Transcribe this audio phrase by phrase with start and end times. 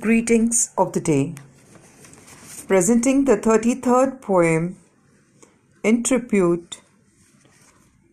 [0.00, 1.34] Greetings of the day.
[2.66, 4.78] Presenting the 33rd poem
[5.84, 6.80] in tribute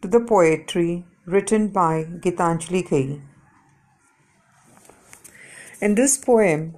[0.00, 3.20] to the poetry written by Gitanjali Ghai.
[5.80, 6.76] In this poem,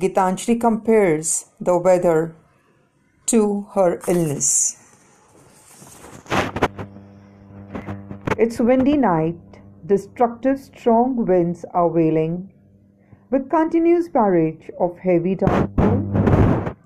[0.00, 2.34] Gitanjali compares the weather
[3.26, 4.76] to her illness.
[8.36, 9.38] It's windy night,
[9.86, 12.52] destructive strong winds are wailing
[13.32, 16.76] with continuous barrage of heavy downpour.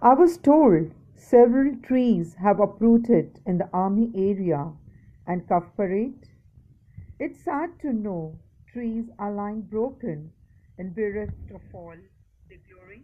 [0.00, 4.70] I was told several trees have uprooted in the army area
[5.26, 6.28] and Cuff Parade.
[7.18, 8.38] It's sad to know
[8.72, 10.30] trees are lying broken
[10.78, 11.96] and bereft of all
[12.48, 13.02] their glory.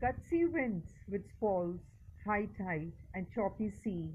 [0.00, 1.80] Gutsy winds with squalls,
[2.24, 4.12] high tide, and choppy sea,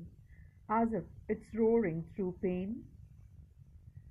[0.69, 2.85] as if it's roaring through pain.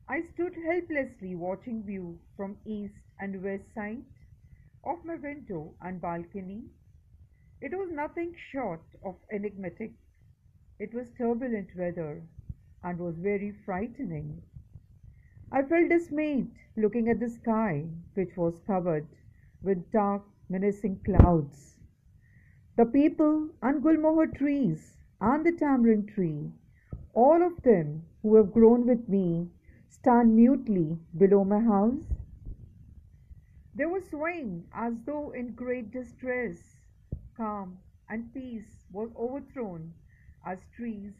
[0.08, 4.04] I stood helplessly watching view from east and west side
[4.84, 6.64] of my window and balcony.
[7.60, 9.92] It was nothing short of enigmatic.
[10.78, 12.22] It was turbulent weather
[12.82, 14.42] and was very frightening.
[15.50, 19.06] I felt dismayed looking at the sky, which was covered
[19.62, 21.78] with dark, menacing clouds.
[22.76, 26.52] The peepal and gulmohar trees and the tamarind tree,
[27.14, 29.50] all of them who have grown with me
[29.94, 32.04] stand mutely below my house?
[33.74, 36.78] They were swaying as though in great distress.
[37.36, 37.78] Calm
[38.08, 39.94] and peace was overthrown
[40.44, 41.12] as trees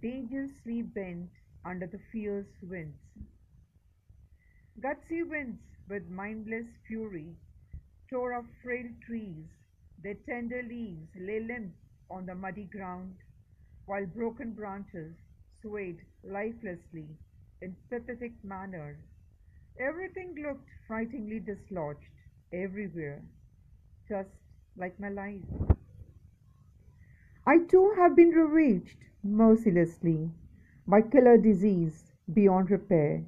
[0.00, 1.30] dangerously bent
[1.64, 2.98] under the fierce winds.
[4.80, 7.36] Gutsy winds with mindless fury
[8.10, 9.46] tore up frail trees,
[10.02, 11.74] their tender leaves lay limp
[12.10, 13.16] on the muddy ground,
[13.86, 15.14] while broken branches
[15.60, 17.08] swayed lifelessly
[17.62, 18.98] in pathetic manner.
[19.78, 22.10] Everything looked frighteningly dislodged
[22.52, 23.22] everywhere,
[24.08, 24.30] just
[24.76, 25.44] like my life.
[27.46, 30.30] I too have been ravaged mercilessly
[30.86, 33.24] by killer disease beyond repair,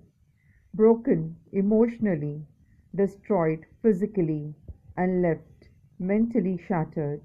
[0.75, 2.47] broken emotionally,
[2.95, 4.55] destroyed physically,
[4.97, 7.23] and left mentally shattered.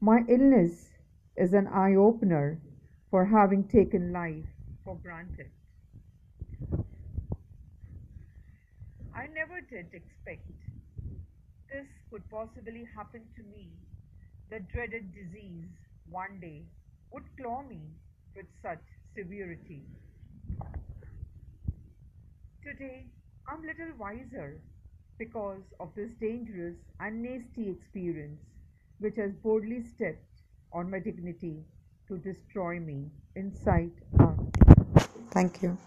[0.00, 0.98] My illness
[1.36, 2.60] is an eye opener
[3.10, 4.46] for having taken life
[4.84, 5.50] for granted.
[9.16, 10.46] I never did expect
[11.72, 13.70] this could possibly happen to me.
[14.50, 15.70] The dreaded disease
[16.10, 16.64] one day
[17.12, 17.80] would claw me
[18.36, 18.84] with such
[19.16, 19.84] severity.
[22.62, 23.06] Today
[23.48, 24.60] I'm little wiser
[25.18, 28.42] because of this dangerous and nasty experience
[28.98, 30.42] which has boldly stepped
[30.74, 31.64] on my dignity
[32.08, 34.38] to destroy me inside out.
[35.30, 35.78] Thank you.